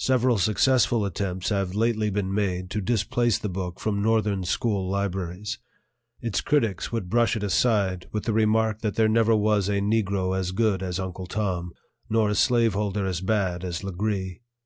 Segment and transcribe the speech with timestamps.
[0.00, 5.58] Several successful attempts have lately been made to displace the book from Northern school libraries.
[6.20, 10.38] Its critics would brush it aside with the remark that there never was a Negro
[10.38, 11.72] as good as Uncle Tom,
[12.10, 14.42] nor a slave holder as bad as Legree.